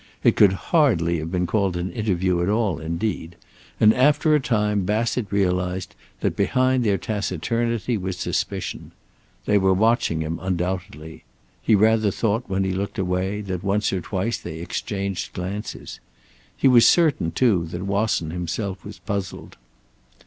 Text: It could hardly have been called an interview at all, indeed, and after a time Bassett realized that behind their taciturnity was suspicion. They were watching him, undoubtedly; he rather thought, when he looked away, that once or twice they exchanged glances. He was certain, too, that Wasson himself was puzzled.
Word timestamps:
It 0.23 0.35
could 0.35 0.53
hardly 0.73 1.19
have 1.19 1.31
been 1.31 1.45
called 1.45 1.77
an 1.77 1.91
interview 1.91 2.41
at 2.41 2.49
all, 2.49 2.79
indeed, 2.79 3.35
and 3.79 3.93
after 3.93 4.33
a 4.33 4.39
time 4.39 4.83
Bassett 4.83 5.27
realized 5.31 5.93
that 6.21 6.35
behind 6.35 6.83
their 6.83 6.97
taciturnity 6.97 7.97
was 7.99 8.17
suspicion. 8.17 8.93
They 9.45 9.59
were 9.59 9.75
watching 9.75 10.21
him, 10.21 10.39
undoubtedly; 10.41 11.23
he 11.61 11.75
rather 11.75 12.09
thought, 12.09 12.45
when 12.49 12.63
he 12.63 12.71
looked 12.71 12.97
away, 12.97 13.41
that 13.41 13.61
once 13.63 13.93
or 13.93 14.01
twice 14.01 14.39
they 14.39 14.57
exchanged 14.57 15.33
glances. 15.33 15.99
He 16.57 16.67
was 16.67 16.87
certain, 16.87 17.29
too, 17.31 17.67
that 17.67 17.83
Wasson 17.85 18.31
himself 18.31 18.83
was 18.83 18.97
puzzled. 18.97 19.55